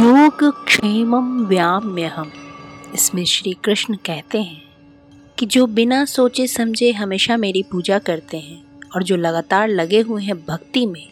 [0.00, 2.30] योग क्षेमम व्याम्य हम
[2.94, 4.62] इसमें श्री कृष्ण कहते हैं
[5.38, 8.62] कि जो बिना सोचे समझे हमेशा मेरी पूजा करते हैं
[8.94, 11.06] और जो लगातार लगे हुए हैं भक्ति में,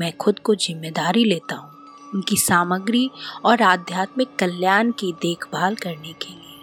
[0.00, 1.70] मैं खुद को ज़िम्मेदारी लेता हूँ
[2.14, 3.10] उनकी सामग्री
[3.44, 6.57] और आध्यात्मिक कल्याण की देखभाल करने के लिए।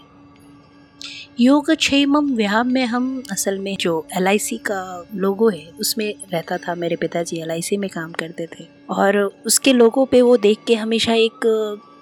[1.39, 6.75] योग क्षेमम व्यायाम में हम असल में जो एलआईसी का लोगो है, उसमें रहता था,
[6.75, 11.13] मेरे पिताजी एलआईसी में काम करते थे। और उसके लोगों पे वो देख के हमेशा
[11.13, 11.45] एक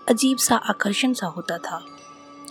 [0.10, 1.86] अजीब सा आकर्षण सा होता था।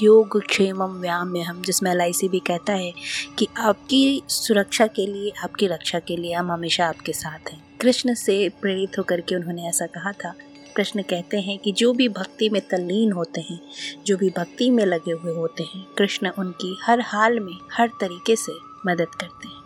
[0.03, 2.93] योग क्षेमम व्यायाम में हम, जिसमें एलआईसी भी कहता है
[3.39, 8.15] कि आपकी सुरक्षा के लिए, आपकी रक्षा के लिए हम हमेशा आपके साथ हैं। कृष्ण
[8.15, 10.35] से प्रेरित होकर के उन्होंने ऐसा कहा था
[10.77, 13.61] कृष्ण कहते हैं कि जो भी भक्ति में तल्लीन होते हैं,
[14.07, 18.37] जो भी भक्ति में लगे हुए होते हैं, कृष्ण उनकी हर हाल में हर तरीके
[18.37, 18.53] से
[18.87, 19.63] मदद करते हैं।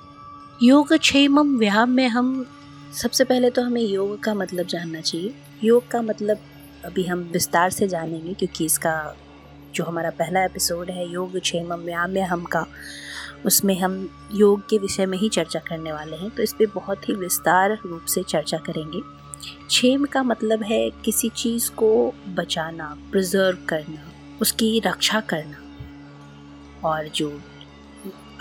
[0.62, 2.46] योग क्षेमम व्यायाम में हम
[2.94, 6.38] सबसे पहले तो हमें योग का मतलब जानना चाहिए। योग का मतलब
[6.84, 9.16] अभी हम विस्तार से जानेंगे क्योंकि इसका
[9.74, 12.66] जो हमारा पहला एपिसोड है, योग क्षेमम व्यायाम हम का,
[13.46, 17.08] उसमें हम योग के विषय में ही चर्चा करने वाले हैं। तो इस पर बहुत
[17.08, 23.58] ही विस्तार रूप से चर्चा करेंगे। क्षेम का मतलब है किसी चीज़ को बचाना प्रिजर्व
[23.68, 25.62] करना, उसकी रक्षा करना।
[26.88, 27.40] और जो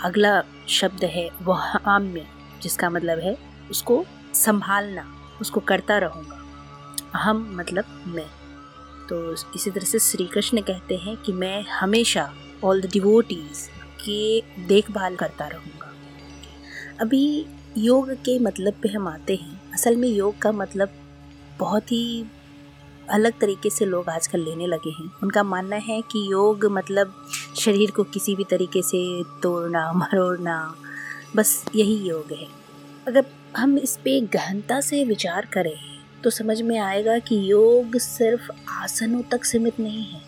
[0.04, 2.26] अगला शब्द है, वह आम्य,
[2.62, 3.38] जिसका मतलब है
[3.70, 6.42] उसको संभालना, उसको करता रहूँगा।
[7.14, 8.30] अहम मतलब मैं।
[9.08, 12.32] तो इसी तरह से श्री कृष्ण कहते हैं कि मैं हमेशा
[12.64, 13.68] ऑल द डिवोटीज
[14.08, 15.92] के देखभाल करता रहूँगा।
[17.00, 17.46] अभी
[17.78, 20.90] योग के मतलब पे हम आते हैं। असल में योग का मतलब
[21.58, 22.24] बहुत ही
[23.08, 27.12] अलग तरीके से लोग आजकल लेने लगे हैं। उनका मानना है कि योग मतलब
[27.56, 29.00] शरीर को किसी भी तरीके से
[29.42, 30.74] तोड़ना, मरोड़ना,
[31.36, 32.46] बस यही योग है।
[33.08, 35.76] अगर हम इस पे गहनता से विचार करें
[36.24, 40.22] तो समझ में आएगा कि योग सिर्फ़ आसनों तक सीमित नहीं है।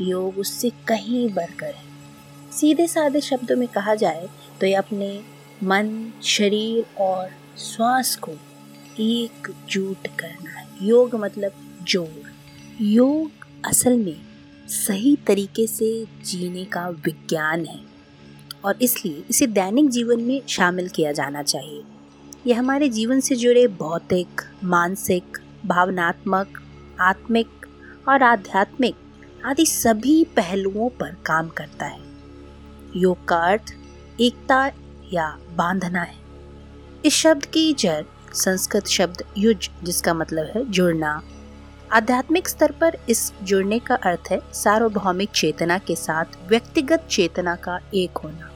[0.00, 4.28] योग उससे कहीं बढ़कर है। सीधे साधे शब्दों में कहा जाए
[4.60, 5.08] तो ये अपने
[5.62, 8.32] मन, शरीर और श्वास को
[9.00, 12.28] एकजुट करना योग मतलब जोड़।
[12.82, 13.30] योग
[13.66, 14.16] असल में
[14.68, 17.80] सही तरीके से जीने का विज्ञान है
[18.64, 21.82] और इसलिए इसे दैनिक जीवन में शामिल किया जाना चाहिए।
[22.46, 26.62] यह हमारे जीवन से जुड़े भौतिक, मानसिक, भावनात्मक,
[27.00, 27.48] आत्मिक
[28.08, 28.94] और आध्यात्मिक
[29.44, 32.00] आदि सभी पहलुओं पर काम करता है।
[32.96, 33.74] योग का अर्थ
[34.20, 34.70] एकता
[35.12, 36.16] या बांधना है।
[37.04, 38.02] इस शब्द की जड़
[38.34, 41.22] संस्कृत शब्द युज, जिसका मतलब है जुड़ना।
[41.92, 47.80] आध्यात्मिक स्तर पर इस जुड़ने का अर्थ है सार्वभौमिक चेतना के साथ व्यक्तिगत चेतना का
[47.94, 48.50] एक होना।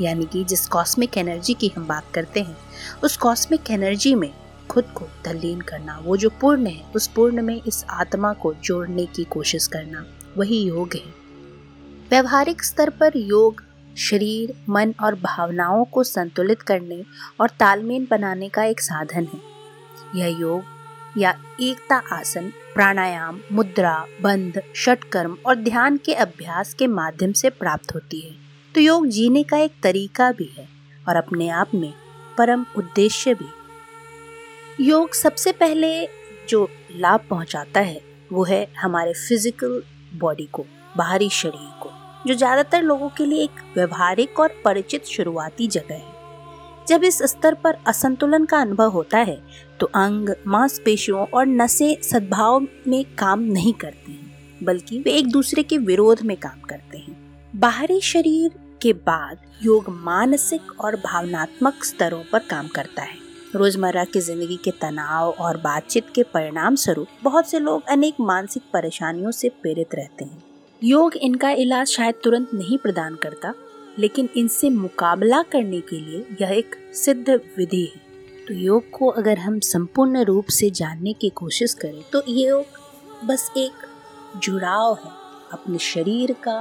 [0.00, 2.56] यानी कि जिस कॉस्मिक एनर्जी की हम बात करते हैं,
[3.04, 4.32] उस कॉस्मिक एनर्जी में
[4.70, 9.06] खुद को तल्लीन करना, वो जो पूर्ण है, उस पूर्ण में इस आत्मा को जोड़ने
[9.06, 10.06] की कोशिश करना,
[10.36, 11.26] वही योग है।
[12.10, 13.62] व्यवहारिक स्तर पर योग
[13.96, 17.04] शरीर, मन और भावनाओं को संतुलित करने
[17.40, 19.40] और तालमेल बनाने का एक साधन है।
[20.16, 20.62] यह योग
[21.18, 27.94] या एकता आसन, प्राणायाम, मुद्रा, बंध, षटकर्म और ध्यान के अभ्यास के माध्यम से प्राप्त
[27.94, 28.34] होती है।
[28.74, 30.68] तो योग जीने का एक तरीका भी है
[31.08, 31.92] और अपने आप में
[32.38, 33.48] परम उद्देश्य भी।
[34.80, 36.08] योग सबसे पहले
[36.48, 38.00] जो लाभ पहुंचाता है,
[38.32, 39.82] वो है हमारे फ़िज़िकल
[40.14, 41.85] बॉडी को, बाहरी शरीर को।
[42.26, 46.14] जो ज़्यादातर लोगों के लिए एक व्यवहारिक और परिचित शुरुआती जगह है।
[46.88, 49.38] जब इस स्तर पर असंतुलन का अनुभव होता है
[49.80, 55.62] तो अंग, मांसपेशियों और नसें सद्भाव में काम नहीं करते हैं, बल्कि वे एक दूसरे
[55.62, 57.16] के विरोध में काम करते हैं।
[57.54, 64.20] बाहरी शरीर के बाद योग मानसिक और भावनात्मक स्तरों पर काम करता है। रोज़मर्रा की
[64.20, 69.48] ज़िंदगी के तनाव और बातचीत के परिणाम स्वरूप बहुत से लोग अनेक मानसिक परेशानियों से
[69.62, 70.42] पीड़ित रहते हैं।
[70.82, 73.52] योग इनका इलाज शायद तुरंत नहीं प्रदान करता,
[73.98, 79.38] लेकिन इनसे मुकाबला करने के लिए यह एक सिद्ध विधि है। तो योग को अगर
[79.38, 83.86] हम संपूर्ण रूप से जानने की कोशिश करें तो योग बस एक
[84.36, 85.10] जुड़ाव है
[85.52, 86.58] अपने शरीर का,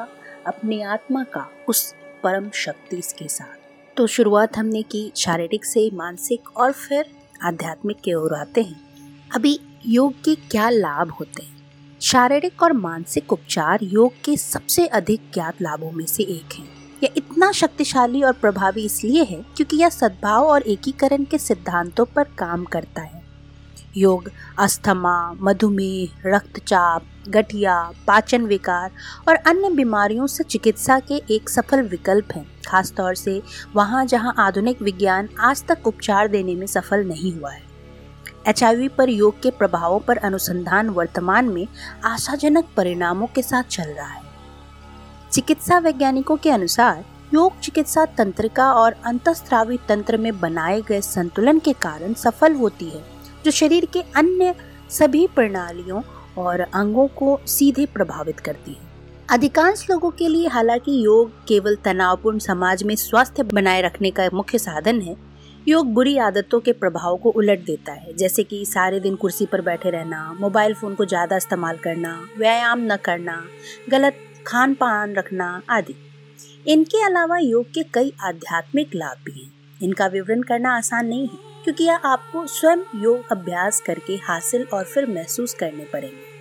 [0.47, 6.57] अपनी आत्मा का, उस परम शक्ति के साथ। तो शुरुआत हमने की शारीरिक से, मानसिक
[6.57, 7.05] और फिर
[7.43, 11.54] आध्यात्मिक की ओर आते हैं। अभी योग के क्या लाभ होते हैं?
[12.05, 16.63] शारीरिक और मानसिक उपचार योग के सबसे अधिक ज्ञात लाभों में से एक है।
[17.03, 22.23] यह इतना शक्तिशाली और प्रभावी इसलिए है क्योंकि यह सद्भाव और एकीकरण के सिद्धांतों पर
[22.23, 23.23] काम करता है।
[23.97, 28.91] योग, अस्थमा, मधुमेह, रक्तचाप, गठिया, पाचन विकार
[29.27, 33.41] और अन्य बीमारियों से चिकित्सा के एक सफल विकल्प है। खासतौर से
[33.75, 37.74] वहाँ जहाँ आधुनिक विज्ञान आज तक उपचार देने में सफल नहीं हुआ है।
[38.47, 41.67] एचआईवी पर योग के प्रभावों पर अनुसंधान वर्तमान में
[42.03, 44.21] आशाजनक परिणामों के साथ चल रहा है।
[45.31, 51.73] चिकित्सा वैज्ञानिकों के अनुसार, योग चिकित्सा तंत्रिका और अंतस्त्रावी तंत्र में बनाए गए संतुलन के
[51.73, 53.05] कारण सफल होती है,
[53.45, 54.55] जो शरीर के अन्य
[54.89, 56.01] सभी प्रणालियों
[56.37, 58.85] और अंगों को सीधे प्रभावित करती है।
[59.29, 64.57] अधिकांश लोगों के लिए हालाँकि योग केवल तनावपूर्ण समाज में स्वास्थ्य बनाए रखने का मुख्य
[64.57, 65.24] साधन है
[65.67, 69.61] योग बुरी आदतों के प्रभाव को उलट देता है, जैसे कि सारे दिन कुर्सी पर
[69.61, 73.43] बैठे रहना, मोबाइल फ़ोन को ज़्यादा इस्तेमाल करना, व्यायाम न करना,
[73.89, 74.17] गलत
[74.47, 75.95] खान पान रखना आदि।
[76.67, 79.51] इनके अलावा योग के कई आध्यात्मिक लाभ भी हैं।
[79.83, 84.83] इनका विवरण करना आसान नहीं है, क्योंकि यह आपको स्वयं योग अभ्यास करके हासिल और
[84.83, 86.35] फिर महसूस करने पड़ेंगे।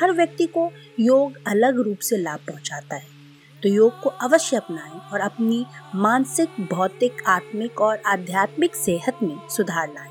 [0.00, 3.19] हर व्यक्ति को योग अलग रूप से लाभ पहुंचाता है।
[3.62, 5.64] तो योग को अवश्य अपनाएँ और अपनी
[5.94, 10.10] मानसिक, भौतिक, आत्मिक और आध्यात्मिक सेहत में सुधार लाएँ।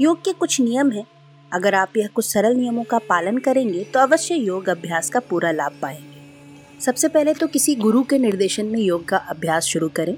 [0.00, 1.06] योग के कुछ नियम हैं।
[1.52, 5.50] अगर आप यह कुछ सरल नियमों का पालन करेंगे तो अवश्य योग अभ्यास का पूरा
[5.50, 10.16] लाभ पाएँगे। सबसे पहले तो किसी गुरु के निर्देशन में योग का अभ्यास शुरू करें।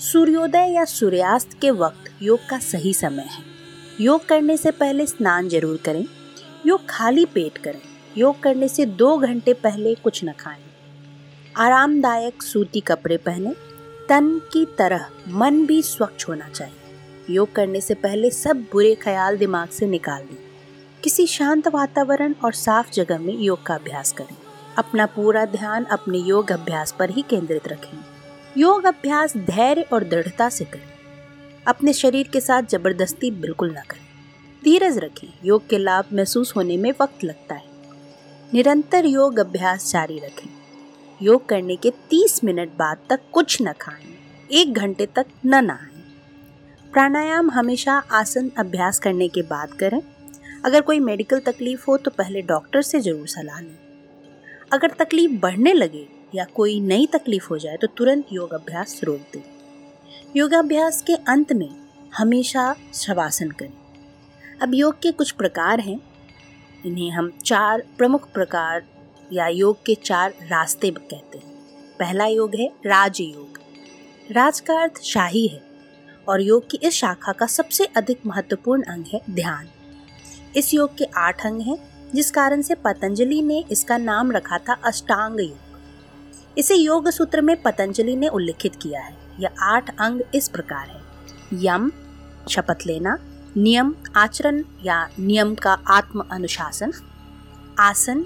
[0.00, 3.44] सूर्योदय या सूर्यास्त के वक्त योग का सही समय है।
[4.00, 6.04] योग करने से पहले स्नान ज़रूर करें।
[6.66, 7.80] योग खाली पेट करें।
[8.18, 10.62] योग करने से दो घंटे पहले कुछ न खाएँ।
[11.56, 13.54] आरामदायक सूती कपड़े पहने,
[14.08, 19.36] तन की तरह मन भी स्वच्छ होना चाहिए। योग करने से पहले सब बुरे ख्याल
[19.36, 20.36] दिमाग से निकाल दें
[21.04, 24.36] किसी शांत वातावरण और साफ़ जगह में योग का अभ्यास करें।
[24.78, 27.98] अपना पूरा ध्यान अपने योग अभ्यास पर ही केंद्रित रखें।
[28.56, 30.88] योग अभ्यास धैर्य और दृढ़ता से करें।
[31.66, 34.04] अपने शरीर के साथ ज़बरदस्ती बिल्कुल ना करें।
[34.64, 37.68] धीरज रखें। योग के लाभ महसूस होने में वक्त लगता है।
[38.54, 40.55] निरंतर योग अभ्यास जारी रखें।
[41.20, 44.16] योग करने के 30 मिनट बाद तक कुछ न खाएँ,
[44.50, 46.02] एक घंटे तक न नहाएँ।
[46.92, 50.00] प्राणायाम हमेशा आसन अभ्यास करने के बाद करें।
[50.64, 53.76] अगर कोई मेडिकल तकलीफ़ हो तो पहले डॉक्टर से ज़रूर सलाह लें।
[54.72, 59.20] अगर तकलीफ़ बढ़ने लगे या कोई नई तकलीफ़ हो जाए तो तुरंत योग अभ्यास रोक
[59.32, 59.42] दें।
[60.36, 61.68] योगाभ्यास के अंत में
[62.16, 63.72] हमेशा शवासन करें।
[64.62, 65.98] अब योग के कुछ प्रकार हैं।
[66.86, 68.84] इन्हें हम चार प्रमुख प्रकार
[69.32, 71.46] या योग के चार रास्ते कहते हैं।
[71.98, 73.60] पहला योग है राजयोग।
[74.32, 75.62] राज का अर्थ शाही है
[76.28, 79.68] और योग की इस शाखा का सबसे अधिक महत्वपूर्ण अंग है ध्यान।
[80.56, 84.72] इस योग के आठ अंग हैं, जिस कारण से पतंजलि ने इसका नाम रखा था
[84.72, 85.78] अष्टांग योग।
[86.58, 91.00] इसे योग सूत्र में पतंजलि ने उल्लिखित किया है। यह आठ अंग इस प्रकार है।
[91.54, 91.92] यम,
[92.50, 93.18] शपथ लेना,
[93.56, 96.92] नियम, आचरण या नियम का आत्म अनुशासन,
[97.78, 98.24] आसन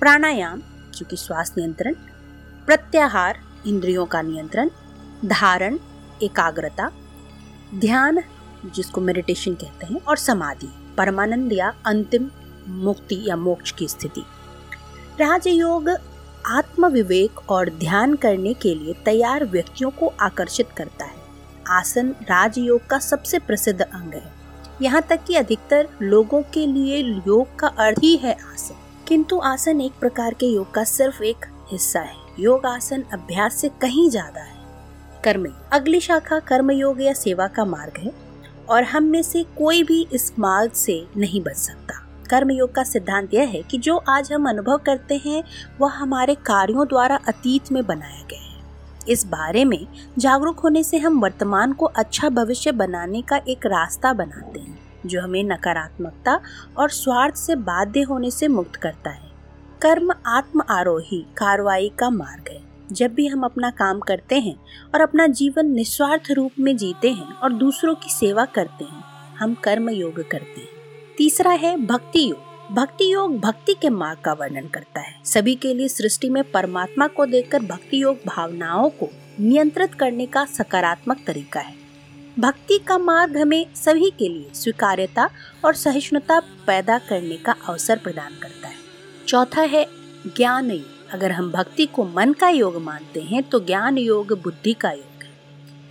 [0.00, 0.62] प्राणायाम
[0.94, 1.94] जो कि श्वास नियंत्रण,
[2.66, 4.70] प्रत्याहार, इंद्रियों का नियंत्रण,
[5.24, 5.78] धारण,
[6.22, 6.92] एकाग्रता,
[7.74, 8.22] ध्यान,
[8.74, 12.30] जिसको मेडिटेशन कहते हैं, और समाधि, परमानंद या अंतिम
[12.68, 14.20] मुक्ति या मोक्ष की स्थिति।
[15.20, 15.88] राजयोग
[16.46, 21.16] आत्म विवेक और ध्यान करने के लिए तैयार व्यक्तियों को आकर्षित करता है।
[21.68, 24.32] आसन राजयोग का सबसे प्रसिद्ध अंग है।
[24.82, 29.80] यहाँ तक कि अधिकतर लोगों के लिए योग का अर्थ ही है आसन। किंतु आसन
[29.80, 34.40] एक प्रकार के योग का सिर्फ़ एक हिस्सा है। योग आसन अभ्यास से कहीं ज़्यादा
[34.40, 34.54] है।
[35.24, 38.12] कर्म अगली शाखा कर्म योग या सेवा का मार्ग है
[38.68, 42.82] और हम में से कोई भी इस मार्ग से नहीं बच सकता। कर्म योग का
[42.84, 45.42] सिद्धांत यह है कि जो आज हम अनुभव करते हैं,
[45.80, 49.86] वह हमारे कार्यों द्वारा अतीत में बनाया गया है। इस बारे में
[50.18, 55.20] जागरूक होने से हम वर्तमान को अच्छा भविष्य बनाने का एक रास्ता बनाते हैं। जो
[55.20, 56.40] हमें नकारात्मकता
[56.76, 59.30] और स्वार्थ से बाध्य होने से मुक्त करता है।
[59.82, 64.56] कर्म आत्म आरोही कार्रवाई का मार्ग है। जब भी हम अपना काम करते हैं
[64.94, 69.04] और अपना जीवन निस्वार्थ रूप में जीते हैं और दूसरों की सेवा करते हैं,
[69.38, 70.68] हम कर्म योग करते हैं।
[71.18, 75.74] तीसरा है भक्ति योग। भक्ति योग भक्ति के मार्ग का वर्णन करता है। सभी के
[75.74, 79.08] लिए सृष्टि में परमात्मा को देखकर भक्ति योग भावनाओं को
[79.40, 81.85] नियंत्रित करने का सकारात्मक तरीका है।
[82.38, 85.28] भक्ति का मार्ग हमें सभी के लिए स्वीकार्यता
[85.64, 88.74] और सहिष्णुता पैदा करने का अवसर प्रदान करता है।
[89.28, 89.86] चौथा है
[90.26, 94.72] ज्ञान योग। अगर हम भक्ति को मन का योग मानते हैं तो ज्ञान योग बुद्धि
[94.72, 95.30] का योग है।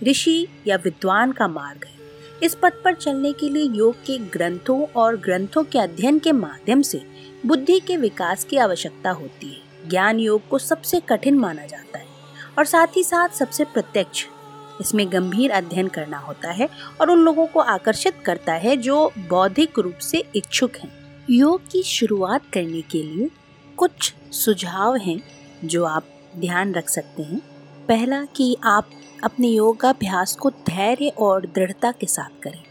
[0.02, 1.94] ऋषि या विद्वान का मार्ग है।
[2.42, 6.82] इस पथ पर चलने के लिए योग के ग्रंथों और ग्रंथों के अध्ययन के माध्यम
[6.82, 7.02] से
[7.46, 12.06] बुद्धि के विकास की आवश्यकता होती है। ज्ञान योग को सबसे कठिन माना जाता है
[12.58, 14.26] और साथ ही साथ सबसे प्रत्यक्ष
[14.80, 16.68] इसमें गंभीर अध्ययन करना होता है
[17.00, 20.90] और उन लोगों को आकर्षित करता है जो बौद्धिक रूप से इच्छुक हैं।
[21.30, 23.30] योग की शुरुआत करने के लिए
[23.78, 25.20] कुछ सुझाव हैं
[25.64, 27.40] जो आप ध्यान रख सकते हैं।
[27.88, 28.90] पहला, कि आप
[29.24, 32.62] अपने योगाभ्यास को धैर्य और दृढ़ता के साथ करें।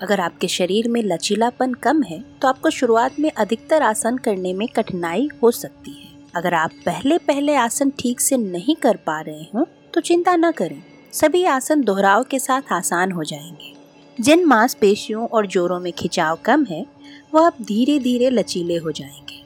[0.00, 4.66] अगर आपके शरीर में लचीलापन कम है तो आपको शुरुआत में अधिकतर आसन करने में
[4.68, 9.44] कठिनाई हो सकती है। अगर आप पहले पहले आसन ठीक से नहीं कर पा रहे
[9.54, 10.82] हो तो चिंता न करें।
[11.12, 13.74] सभी आसन दोहराव के साथ आसान हो जाएँगे।
[14.20, 16.86] जिन मांसपेशियों और जोड़ों में खिंचाव कम है,
[17.34, 19.44] वह अब धीरे धीरे लचीले हो जाएँगे।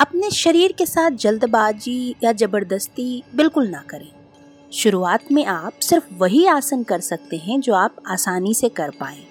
[0.00, 4.12] अपने शरीर के साथ जल्दबाजी या ज़बरदस्ती बिल्कुल ना करें।
[4.72, 9.26] शुरुआत में आप सिर्फ़ वही आसन कर सकते हैं जो आप आसानी से कर पाएँ।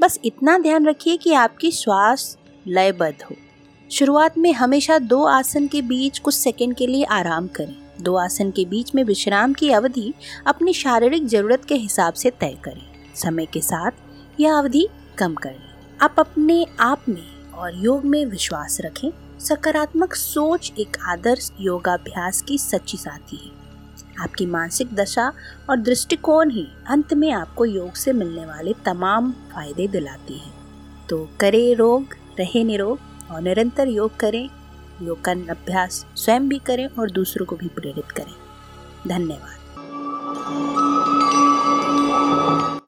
[0.00, 3.34] बस इतना ध्यान रखिए कि आपकी श्वास लयबद्ध हो।
[3.90, 8.50] शुरुआत में हमेशा दो आसन के बीच कुछ सेकंड के लिए आराम करें। दो आसन
[8.50, 10.12] के बीच में विश्राम की अवधि
[10.46, 13.90] अपनी शारीरिक ज़रूरत के हिसाब से तय करें। समय के साथ
[14.40, 15.60] यह अवधि कम करें।
[16.02, 22.58] आप अपने आप में और योग में विश्वास रखें। सकारात्मक सोच एक आदर्श योगाभ्यास की
[22.58, 23.60] सच्ची साथी है।
[24.20, 25.32] आपकी मानसिक दशा
[25.70, 30.50] और दृष्टिकोण ही अंत में आपको योग से मिलने वाले तमाम फ़ायदे दिलाती है।
[31.08, 32.98] तो करे रोग, रहे निरोग
[33.30, 34.48] और निरंतर योग करें।
[35.02, 38.34] योग का अभ्यास स्वयं भी करें और दूसरों को भी प्रेरित करें।
[39.08, 39.61] धन्यवाद।